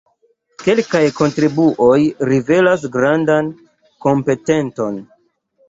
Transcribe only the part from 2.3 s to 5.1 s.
rivelas grandan kompetenton.